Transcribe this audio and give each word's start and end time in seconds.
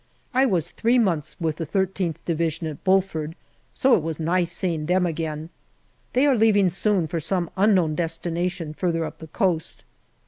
I 0.33 0.47
was 0.47 0.71
three 0.71 0.97
months 0.97 1.35
with 1.39 1.57
the 1.57 1.65
1 1.65 1.85
3th 1.85 2.15
Division 2.25 2.65
at 2.65 2.83
Bulford, 2.83 3.35
so 3.71 3.93
it 3.95 4.01
was 4.01 4.19
nice 4.19 4.51
seeing 4.51 4.87
them 4.87 5.05
again. 5.05 5.51
They 6.13 6.25
are 6.25 6.33
leaving 6.33 6.69
soon 6.71 7.05
for 7.05 7.19
some 7.19 7.51
unknown 7.55 7.93
destination, 7.93 8.73
further 8.73 9.05
up 9.05 9.19
the 9.19 9.27
coast. 9.27 9.83